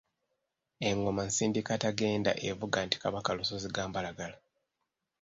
[0.89, 4.37] Engoma Nsindikatagenda evuga nti “Kabaka Lusozi Gambalagala.”